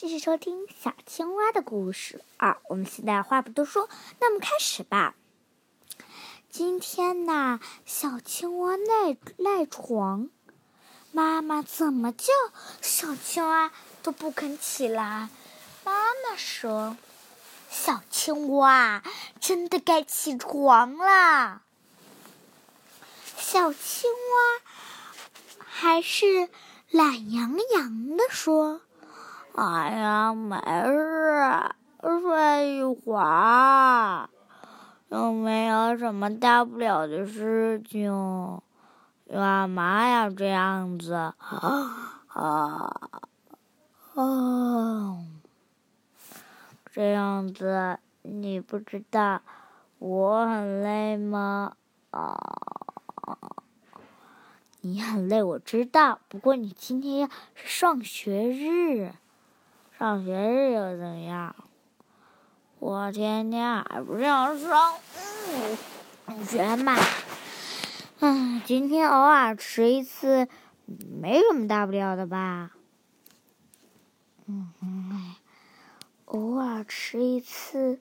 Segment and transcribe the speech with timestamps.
[0.00, 2.22] 继续收听小青蛙的故事。
[2.36, 3.88] 二，我们现在话不多说，
[4.20, 5.16] 那我们开始吧。
[6.48, 10.28] 今天呢，小青蛙赖赖床，
[11.10, 12.32] 妈妈怎么叫
[12.80, 13.72] 小青蛙
[14.04, 15.30] 都不肯起来。
[15.84, 16.96] 妈妈说
[17.68, 19.02] ：“小青蛙，
[19.40, 21.62] 真的该起床了。”
[23.36, 26.48] 小青蛙还是
[26.88, 28.80] 懒洋洋的说。
[29.60, 34.30] 哎呀，没事，睡一会儿，
[35.08, 38.08] 又没有什么大不了的事情，
[39.28, 41.14] 干嘛要这样子？
[41.14, 41.34] 啊
[44.14, 45.18] 啊！
[46.92, 49.40] 这样子，你不知道
[49.98, 51.72] 我很累吗？
[52.12, 52.38] 啊，
[54.82, 56.20] 你很累，我知道。
[56.28, 59.14] 不过你今天要上学日。
[59.98, 61.56] 上学日又怎样？
[62.78, 64.94] 我天天还不是要上
[66.46, 66.96] 学嘛。
[68.20, 70.46] 嗯，今天偶尔迟一次，
[70.86, 72.70] 没什么大不了的吧？
[74.46, 75.34] 嗯，
[76.26, 77.98] 偶尔迟一次，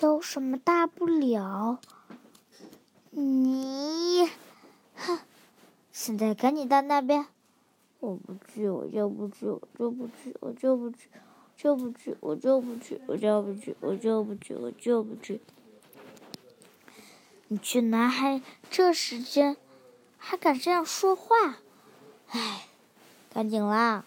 [0.00, 1.80] 有什么大不了？
[3.10, 4.30] 你，
[4.94, 5.18] 哼！
[5.90, 7.26] 现在赶紧到那边。
[8.00, 11.08] 我不去，我就不去，我就不去，我就不去，
[11.56, 15.40] 就不去，我就不去，我就不去，我就不去，我就不去。
[17.48, 19.56] 你去哪还这时间，
[20.16, 21.58] 还敢这样说话？
[22.28, 22.68] 哎，
[23.32, 24.04] 赶紧啦！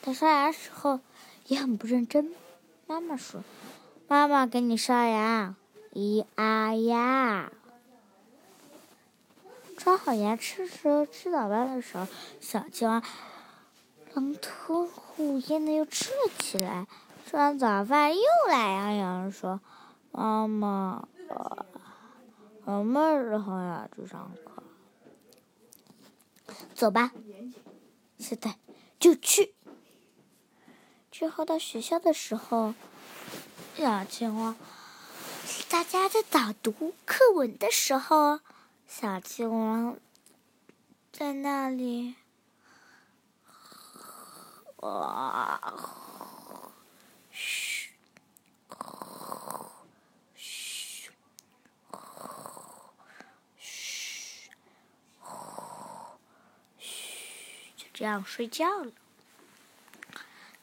[0.00, 0.98] 他刷牙时候
[1.46, 2.34] 也很不认真。
[2.88, 3.44] 妈妈说
[4.08, 5.54] ：“妈妈给你刷牙，
[5.94, 7.52] 咿啊呀。”
[9.82, 12.06] 刷好牙吃时候，吃早饭的时候，
[12.40, 13.02] 小青蛙
[14.14, 16.86] 狼吞虎咽的又吃了起来。
[17.26, 19.60] 吃完早饭，又懒洋洋说
[20.12, 21.08] ：“妈妈，
[22.64, 24.62] 什么时候要去上课？”
[26.76, 27.10] 走吧，
[28.18, 28.54] 现在
[29.00, 29.52] 就去。
[31.10, 32.72] 之后到学校的时候，
[33.76, 34.54] 小青蛙
[35.68, 38.38] 大家在早读课文的时候。
[38.94, 39.96] 小青蛙
[41.10, 42.14] 在那里，
[44.76, 45.58] 哇，
[47.30, 47.90] 嘘，
[50.34, 51.10] 嘘，
[53.56, 54.50] 嘘，
[56.78, 58.92] 嘘，就这样睡觉了。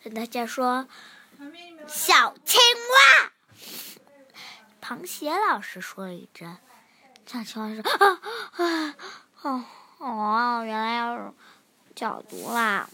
[0.03, 0.87] 跟大家说，
[1.87, 2.61] 小青
[2.93, 3.31] 蛙，
[4.79, 6.55] 螃蟹老师说了一阵。
[7.31, 8.21] 小青蛙说：“啊
[8.57, 8.95] 啊
[9.43, 9.63] 哦
[9.99, 11.31] 哦，原来要
[11.95, 12.89] 角毒啦！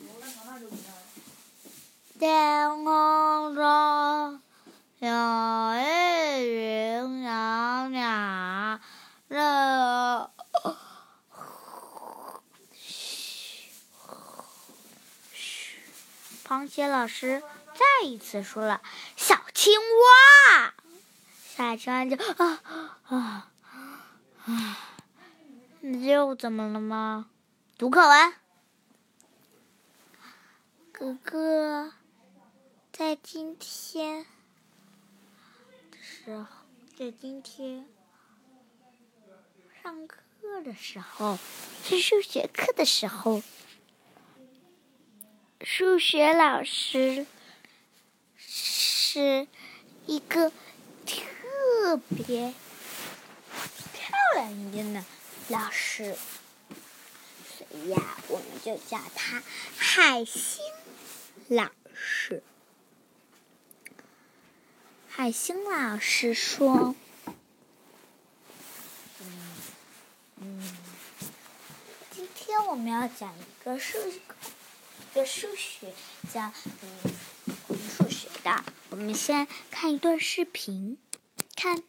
[2.19, 4.41] 天空中
[5.00, 5.07] 有
[5.79, 5.84] 一
[6.44, 8.81] 群小鸟，
[9.29, 10.31] 这……
[12.73, 13.72] 嘘
[15.31, 15.79] 嘘，
[16.46, 17.41] 螃蟹老师
[17.73, 18.81] 再一次说了
[19.16, 20.73] ：‘小青蛙。’
[21.56, 22.59] 小青蛙就啊
[23.07, 23.47] 啊。”
[24.47, 24.78] 唉，
[25.81, 27.31] 又怎么了吗？
[27.79, 28.33] 读课文。
[30.91, 31.94] 哥哥，
[32.94, 34.23] 在今天
[35.89, 36.45] 的时候，
[36.95, 37.88] 在今天
[39.81, 40.19] 上课
[40.63, 41.39] 的时候，
[41.84, 43.41] 是数学课的时候，
[45.61, 47.25] 数学老师
[48.38, 49.47] 是
[50.05, 50.51] 一个
[51.07, 52.53] 特别。
[54.50, 55.06] 人家的
[55.50, 56.16] 老师，
[57.57, 59.41] 所以呀，我们就叫他
[59.78, 60.63] 海星
[61.47, 62.44] 老师。
[65.07, 66.95] 海星老师说
[70.41, 70.78] ：“嗯，
[72.11, 74.19] 今天我们要讲一个数一
[75.13, 75.94] 个数学，
[76.34, 76.51] 叫
[76.81, 77.13] 嗯
[77.97, 78.64] 数学的。
[78.90, 80.97] 我们先看一段视频，
[81.55, 81.84] 看。”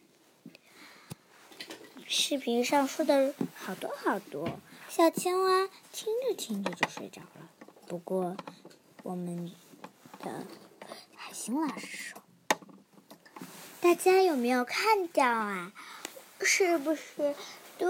[2.09, 4.49] 视频上说的好多好多，
[4.87, 7.49] 小青蛙听着听着就睡着了。
[7.85, 8.37] 不过，
[9.03, 9.51] 我们
[10.23, 10.45] 的
[11.13, 12.21] 海星老师说
[13.81, 15.73] ：“大家有没有看到啊？
[16.39, 17.35] 是不是？
[17.77, 17.89] 对，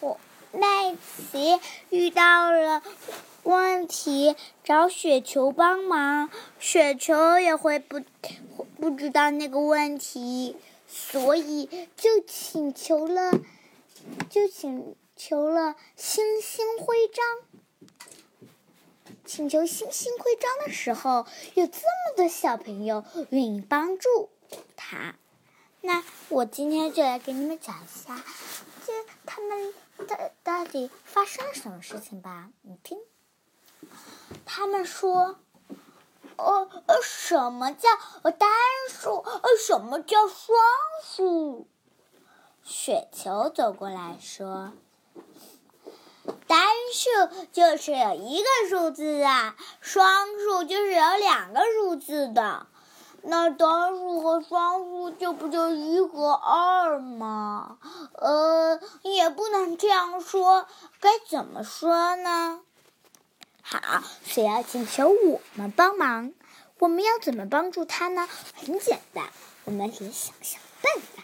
[0.00, 0.18] 我
[0.52, 0.96] 麦
[1.30, 1.60] 琪
[1.90, 2.82] 遇到了
[3.42, 4.34] 问题，
[4.64, 8.02] 找雪球帮忙，雪球也会不
[8.80, 10.56] 不知道那个问题。”
[10.88, 13.30] 所以就请求了，
[14.30, 17.24] 就请求了星星徽章。
[19.24, 24.30] 请求星星徽章的时候，有这么多小朋友愿意帮助
[24.74, 25.16] 他。
[25.82, 28.24] 那我今天就来给你们讲一下，
[28.86, 28.92] 这
[29.26, 29.74] 他们
[30.06, 32.50] 到到底发生了什么事情吧？
[32.62, 32.98] 你听，
[34.46, 35.38] 他们说。
[36.38, 37.88] 呃呃，什么叫
[38.22, 38.48] 单
[38.88, 39.16] 数？
[39.16, 40.56] 呃，什么叫双
[41.04, 41.66] 数？
[42.62, 44.72] 雪球走过来说
[46.46, 52.66] ：“单数就是有一个数字啊，双数就是有两个数字的。
[53.22, 57.78] 那单数和双数就不就一和二吗？
[58.12, 60.66] 呃，也不能这样说，
[61.00, 62.60] 该怎么说呢？”
[63.70, 66.32] 好，谁要请求我们帮忙？
[66.78, 68.26] 我们要怎么帮助他呢？
[68.54, 69.28] 很简单，
[69.64, 71.22] 我们得想想办法。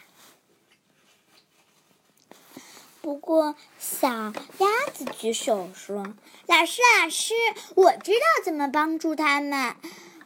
[3.01, 6.05] 不过，小鸭子举手说
[6.47, 7.33] ：“老师，老师，
[7.77, 9.75] 我知道怎么帮助他们。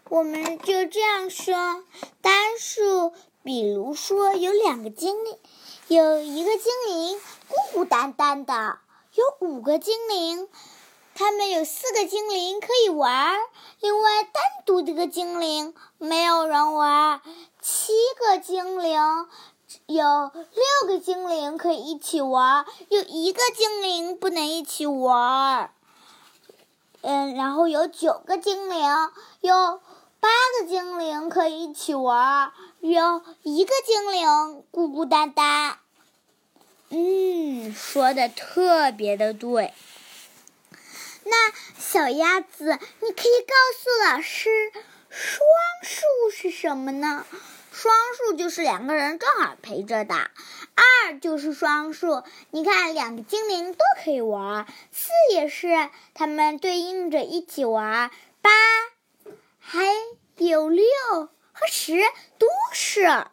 [0.08, 1.84] 我们就这样说：
[2.20, 3.12] 单数，
[3.44, 5.38] 比如说有两个精灵，
[5.86, 8.80] 有一个精灵孤孤单单的，
[9.14, 10.48] 有五个精灵。”
[11.18, 13.36] 他们有四个精灵可以玩，
[13.80, 17.20] 另外单独的个精灵没有人玩。
[17.60, 19.26] 七个精灵
[19.86, 25.72] 有六个精灵可以一起玩，有一个精灵不能一起玩。
[27.00, 28.88] 嗯，然后有九个精灵，
[29.40, 29.80] 有
[30.20, 30.28] 八
[30.60, 35.78] 个精灵可以一起玩，有一个精灵孤孤单单。
[36.90, 39.74] 嗯，说的特别的对。
[41.30, 44.72] 那小鸭子，你可以告诉老师，
[45.10, 45.40] 双
[45.82, 47.26] 数是什么呢？
[47.70, 52.24] 双数就是两个人正好陪着的，二就是双数。
[52.50, 58.10] 你看，两个精灵都可以玩，四也是，它们对应着一起玩。
[58.40, 58.50] 八，
[59.60, 59.86] 还
[60.38, 60.84] 有六
[61.52, 62.00] 和十
[62.38, 63.26] 都是。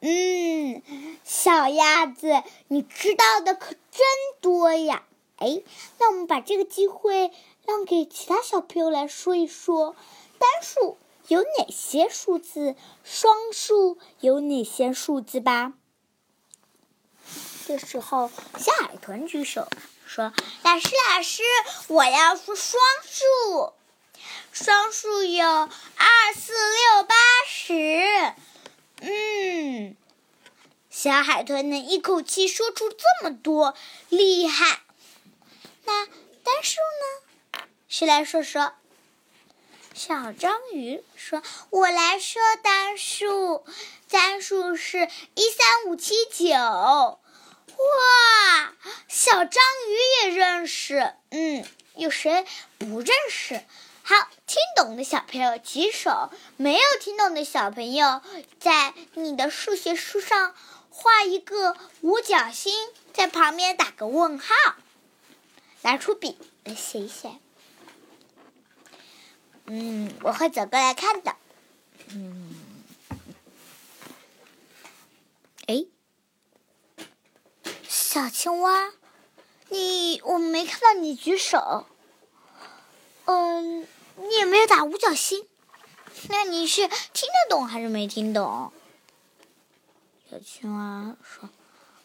[0.00, 0.82] 嗯，
[1.24, 4.06] 小鸭子，你知道的可真
[4.40, 5.04] 多呀。
[5.38, 5.62] 哎，
[5.98, 7.30] 那我们把这个机会
[7.66, 9.94] 让给其他小朋友来说一说，
[10.38, 10.96] 单数
[11.28, 12.74] 有哪些数字，
[13.04, 15.74] 双数有哪些数字吧。
[17.66, 19.68] 这时候，小海豚举手
[20.06, 21.42] 说：“老师，老师，
[21.88, 23.72] 我要说双数，
[24.52, 25.68] 双数有二、
[26.34, 27.14] 四、六、八、
[27.46, 28.32] 十。”
[29.02, 29.96] 嗯，
[30.88, 33.74] 小海豚能一口气说出这么多，
[34.08, 34.80] 厉害！
[35.86, 37.60] 那单数呢？
[37.88, 38.74] 谁来说说？
[39.94, 43.64] 小章鱼说：“我来说单数，
[44.10, 46.54] 单数是一三五七九。”
[47.78, 48.74] 哇，
[49.08, 51.14] 小章鱼也认识。
[51.30, 52.44] 嗯，有谁
[52.78, 53.62] 不认识？
[54.02, 56.30] 好，听懂的小朋友举手。
[56.56, 58.22] 没有听懂的小朋友，
[58.60, 60.54] 在你的数学书上
[60.90, 62.72] 画一个五角星，
[63.12, 64.54] 在旁边打个问号。
[65.82, 67.38] 拿出笔来写一写。
[69.66, 71.36] 嗯，我会走过来看的。
[72.10, 72.54] 嗯，
[75.66, 75.84] 哎，
[77.88, 78.92] 小青蛙，
[79.68, 81.86] 你我没看到你举手。
[83.24, 83.86] 嗯，
[84.16, 85.48] 你也没有打五角星，
[86.28, 88.72] 那你是听得懂还是没听懂？
[90.30, 91.50] 小青蛙说：“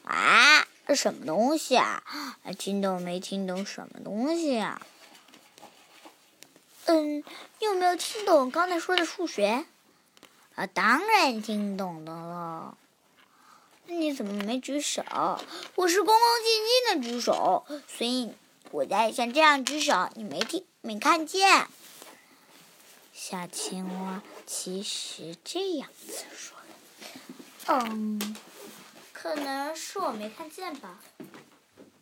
[0.06, 2.03] 啊。”这什么东西啊？
[2.60, 4.81] 听懂没听懂什么东西啊？
[6.83, 7.19] 嗯，
[7.60, 9.63] 你有没有听懂刚才说的数学？
[10.55, 12.77] 啊，当然听懂的了。
[13.86, 15.01] 那你怎么没举手？
[15.75, 18.33] 我是恭恭敬敬的举手，所以
[18.71, 21.67] 我在像这样举手，你没听没看见。
[23.13, 26.57] 小青蛙其实这样子说
[27.79, 28.36] 的，嗯。
[29.22, 31.00] 可能是我没看见吧，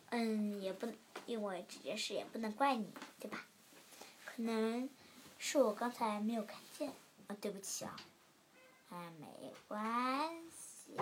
[0.08, 0.90] 嗯，也不，
[1.26, 3.44] 因为这件事也不能怪你，对吧？
[4.24, 4.88] 可能
[5.36, 6.88] 是我刚才没有看见，
[7.26, 7.94] 啊，对不起啊，
[8.88, 10.96] 哎，没关系。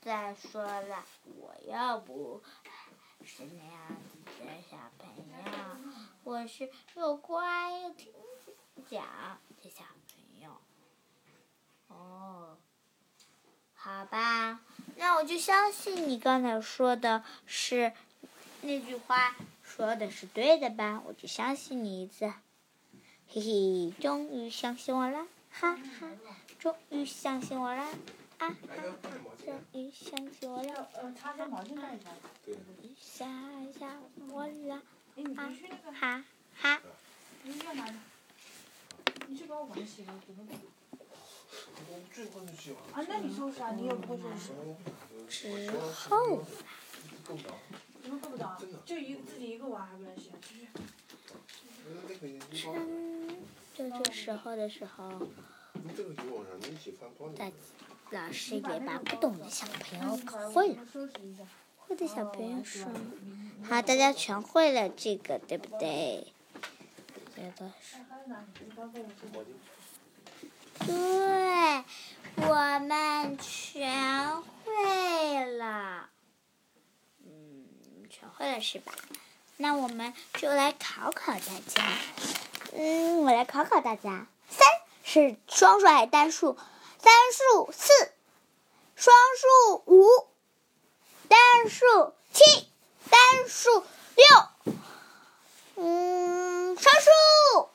[0.00, 2.40] 再说了，我又不
[3.24, 8.12] 是那样子的小朋友，我是又乖又听
[8.88, 9.02] 讲
[9.60, 9.84] 的小。
[11.90, 12.58] 哦，
[13.88, 14.60] 好吧，
[14.96, 17.94] 那我就相信你刚才说的是
[18.60, 21.02] 那句话说的是对的吧？
[21.06, 22.26] 我就相信你一次。
[23.28, 26.10] 嘿嘿，终于相信我了，哈哈，
[26.58, 27.88] 终于相信我了。
[28.36, 28.54] 啊！
[29.42, 30.90] 终于想起我了。
[30.92, 32.10] 呃，擦擦毛巾干一下。
[32.82, 33.24] 一下
[33.80, 33.96] 下
[34.30, 34.82] 我了，
[35.16, 36.22] 哎，你不去那个，哈
[36.60, 36.78] 哈。
[42.92, 44.52] 啊，那你收拾啊，你也不会收拾。
[45.28, 46.42] 之后，
[47.22, 48.56] 怎么够不着？
[48.84, 50.68] 就一自己一个娃还不能洗，去
[52.52, 52.68] 去。
[52.68, 53.36] 嗯，
[53.74, 55.28] 就这时候的时候，
[57.36, 57.50] 大
[58.10, 60.86] 老师也把不懂的小朋友搞会了。
[61.76, 62.86] 会的小朋友说
[63.64, 66.32] ：“好，大家全会了这个，对不对？”
[67.34, 67.96] 觉得是。
[70.88, 71.84] 对，
[72.48, 76.08] 我们全会了。
[77.26, 78.92] 嗯，全会了是吧？
[79.58, 81.82] 那我们就来考考大家。
[82.72, 84.26] 嗯，我来考考大家。
[84.48, 84.66] 三
[85.04, 86.56] 是双数还是单数？
[87.02, 87.92] 单数四，
[88.96, 90.06] 双数五，
[91.28, 92.66] 单数七，
[93.10, 93.84] 单数
[94.16, 94.26] 六。
[95.76, 97.68] 嗯，双数。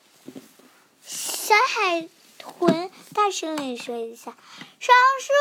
[1.06, 2.08] 小海
[3.14, 4.36] 大声地说一下
[4.80, 5.32] ：“双数。”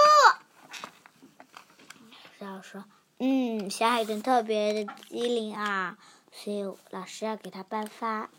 [2.46, 2.86] 老师说
[3.20, 5.98] ：“嗯，小海豚特别的机灵啊。”
[6.32, 8.30] 所以老师要给他颁发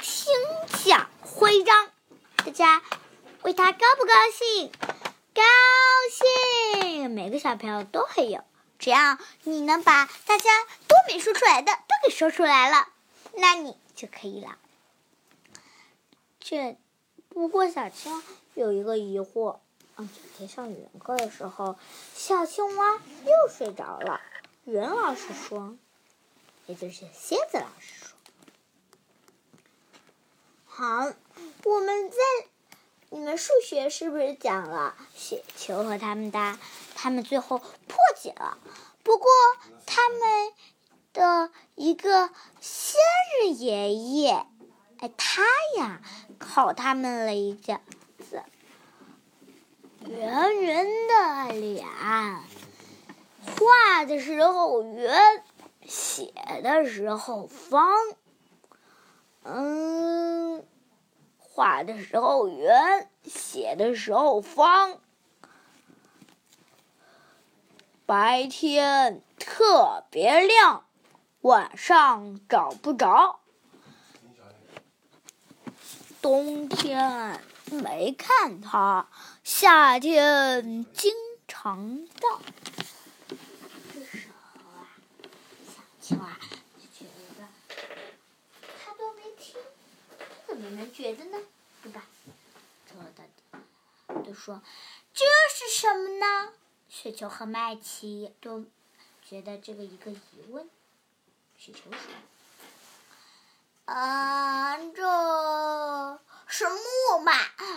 [0.00, 0.32] 听
[0.84, 1.90] 讲徽章，
[2.36, 2.82] 大家
[3.42, 4.70] 为他高不高兴？
[5.34, 5.42] 高
[6.80, 7.10] 兴！
[7.10, 8.44] 每个小朋友都会有，
[8.78, 10.44] 只要你能把大家
[10.86, 12.88] 都没说出来的都给说出来了，
[13.34, 14.58] 那你就可以了。
[16.38, 16.78] 这
[17.36, 18.22] 不过小青蛙
[18.54, 19.58] 有一个疑惑，
[19.96, 21.76] 嗯，昨天上语文课的时候，
[22.14, 24.22] 小青蛙又睡着了。
[24.64, 25.76] 语文老师说。
[26.64, 28.16] 也就是蝎子老师说
[30.64, 31.12] ：“好，
[31.64, 32.16] 我们在
[33.10, 36.58] 你们数学是不是讲了雪球和他们的？
[36.94, 38.56] 他们最后破解了。
[39.02, 39.28] 不过
[39.84, 40.20] 他们
[41.12, 42.30] 的一个
[42.62, 42.98] 仙
[43.42, 44.46] 人爷爷，
[45.00, 45.42] 哎，他
[45.78, 46.00] 呀
[46.38, 47.80] 考他们了一下
[48.18, 48.42] 子，
[50.06, 51.86] 圆圆的脸，
[53.44, 55.44] 画的时候圆。”
[55.88, 56.32] 写
[56.64, 57.88] 的时候方，
[59.44, 60.66] 嗯，
[61.38, 64.98] 画的时候圆，写的时候方。
[68.04, 70.82] 白天特别亮，
[71.42, 73.38] 晚上找不着。
[76.26, 77.40] 冬天
[77.70, 79.06] 没看它，
[79.44, 81.14] 夏天经
[81.46, 82.40] 常到。
[83.94, 84.90] 这时候啊，
[85.64, 86.36] 小青蛙
[86.80, 87.46] 就觉得
[88.84, 89.54] 他都没听，
[90.48, 91.38] 怎么能觉得呢？
[91.84, 92.04] 对吧？
[92.90, 94.60] 说的都说
[95.14, 96.52] 这是什么呢？
[96.88, 98.64] 雪球和麦琪都
[99.24, 100.18] 觉得这个一个疑
[100.50, 100.68] 问。
[101.56, 102.00] 雪球说
[103.86, 107.32] ：“啊，这是木嘛？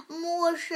[0.07, 0.75] 木是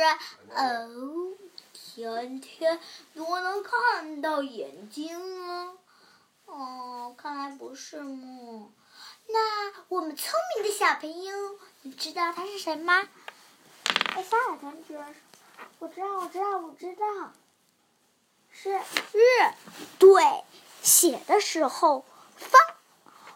[0.52, 1.34] 哦，
[1.74, 2.80] 天天
[3.16, 5.74] 都能看到眼睛啊。”
[6.46, 8.72] 哦，看来不是木。
[9.28, 13.02] 那我们聪明的小朋友，你知道他是谁吗？
[14.16, 15.20] 哎，小海豚居然说
[15.80, 17.32] ：“我知道，我知道，我知道，
[18.52, 19.20] 是日。”
[19.98, 20.44] 对，
[20.84, 22.06] 写的时候
[22.38, 22.52] 方，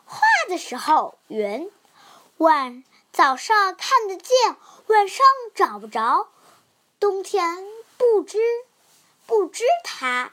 [0.06, 1.72] 画的时候圆。
[2.38, 4.56] 晚早上看得见，
[4.88, 5.26] 晚上
[5.56, 6.30] 找不着。
[7.00, 7.66] 冬天
[7.98, 8.38] 不知
[9.26, 10.32] 不知它，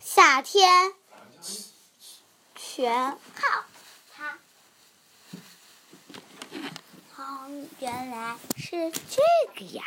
[0.00, 0.94] 夏天。
[2.54, 3.64] 全靠
[4.14, 4.38] 它。
[7.16, 9.22] 哦，原来是这
[9.54, 9.84] 个呀！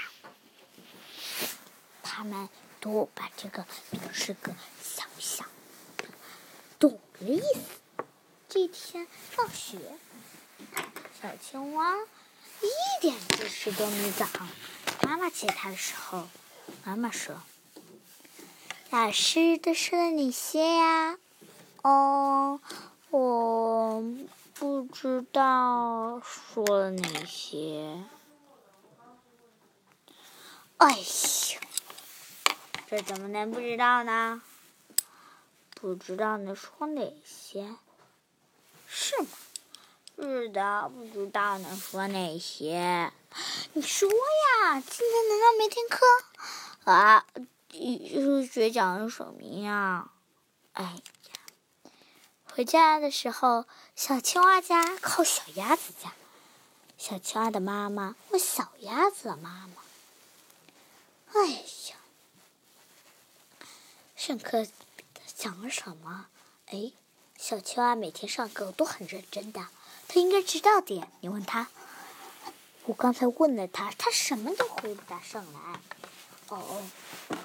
[2.03, 2.47] 他们
[2.79, 4.53] 都把这个当是个
[4.83, 5.45] 小小
[6.77, 8.05] 懂的意思。
[8.49, 9.79] 这天放学，
[11.21, 11.95] 小青蛙
[12.61, 14.27] 一点知识都没长。
[15.03, 16.27] 妈妈接他的时候，
[16.83, 17.35] 妈妈说
[18.89, 21.19] ：“老师都说了哪些呀？”
[21.83, 22.59] 哦，
[23.11, 24.03] 我
[24.55, 28.03] 不知道说了哪些。
[30.77, 31.05] 哎呀，
[32.89, 34.41] 这怎么能不知道呢？
[35.75, 37.75] 不知道能说哪些？
[40.31, 40.49] 是？
[40.49, 43.11] 的，不知道能说哪些。
[43.73, 46.05] 你说呀，今天难道没听课？
[46.91, 47.25] 啊，
[47.69, 50.09] 数学讲的什么呀？
[50.73, 51.01] 哎呀。
[52.45, 56.13] 回家的时候，小青蛙家靠小鸭子家。
[56.97, 59.83] 小青蛙的妈妈问小鸭子的妈妈
[61.33, 61.95] ：“哎呀，
[64.15, 64.67] 上课
[65.35, 66.27] 讲了什么？
[66.67, 66.91] 哎，
[67.41, 69.65] 小青蛙每天上课都很认真的，
[70.07, 71.03] 他应该知道的。
[71.21, 71.69] 你问他，
[72.85, 75.79] 我刚才问了他，他什么都回答上来。
[76.49, 76.83] 哦，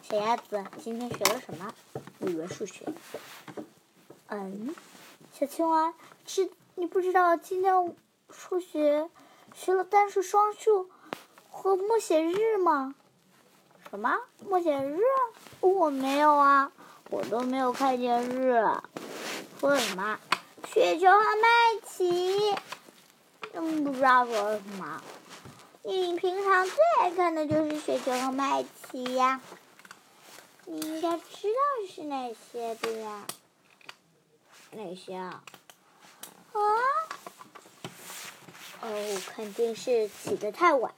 [0.02, 1.72] 小鸭子，今天学了什么？
[2.18, 2.84] 语文、数学。
[4.26, 4.74] 嗯，
[5.32, 5.94] 小青蛙，
[6.26, 7.96] 知你不知道今天
[8.28, 9.08] 数学
[9.54, 10.90] 学了单数、双数
[11.48, 12.94] 和默写日吗？
[13.88, 14.14] 什么
[14.46, 15.00] 默写日？
[15.60, 16.70] 我没有啊，
[17.08, 18.62] 我都没有看见日。
[19.66, 20.16] 说什么？
[20.72, 21.48] 雪球和麦
[21.84, 22.54] 琪？
[23.52, 25.02] 嗯，不知道说什么。
[25.82, 29.40] 你平常最爱看的就是雪球和麦琪呀，
[30.66, 33.26] 你应该知道是哪些的呀？
[34.70, 35.42] 哪些啊？
[36.52, 36.60] 啊？
[38.82, 40.94] 哦，肯定是起得太晚。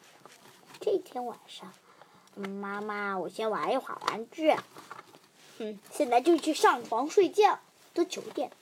[0.78, 1.72] 这天晚上，
[2.34, 4.54] 妈妈，我先玩一会儿玩具。
[5.56, 7.58] 嗯，现在就去上床睡觉，
[7.98, 8.52] 都九点，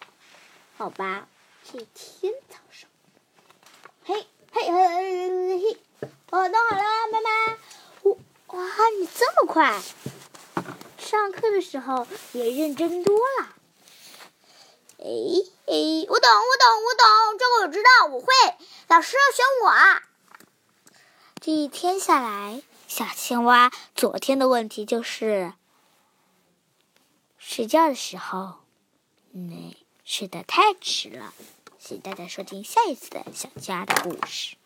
[0.78, 1.28] 好吧？
[1.62, 2.88] 这一天早上，
[4.02, 5.76] 嘿，嘿嘿嘿，
[6.30, 7.58] 我弄好了，妈妈。
[8.00, 8.16] 我
[8.46, 8.64] 哇，
[8.98, 9.78] 你这么快！
[10.96, 13.54] 上课的时候也认真多了。
[15.00, 18.32] 哎哎，我懂，我懂，我懂，这个我知道，我会。
[18.88, 20.00] 老师要选我。
[21.42, 25.52] 这一天下来，小青蛙昨天的问题就是
[27.36, 28.60] 睡觉的时候，
[29.38, 31.34] 嗯，睡得太迟了。
[31.78, 34.56] 谢谢大家收听下一次的小家的故事。